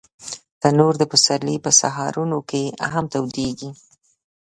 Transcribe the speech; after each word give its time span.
تنور 0.61 0.93
د 0.99 1.03
پسرلي 1.11 1.57
په 1.65 1.71
سهارونو 1.79 2.37
کې 2.49 2.63
هم 2.93 3.05
تودېږي 3.13 3.71